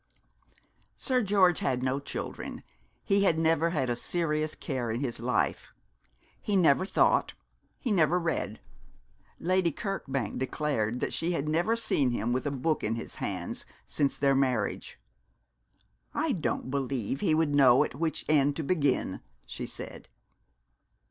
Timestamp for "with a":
12.33-12.49